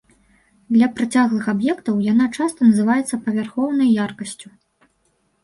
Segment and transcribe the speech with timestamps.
[0.77, 4.47] Для працяглых аб'ектаў яна часта называецца павярхоўнай яркасцю.